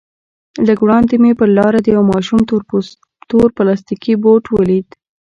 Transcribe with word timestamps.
لږ 0.67 0.79
وړاندې 0.83 1.15
مې 1.23 1.31
پر 1.39 1.49
لاره 1.57 1.79
د 1.81 1.87
يوه 1.95 2.03
ماشوم 2.11 2.39
تور 3.31 3.47
پلاستيكي 3.57 4.13
بوټ 4.23 4.43
وليد. 4.55 4.87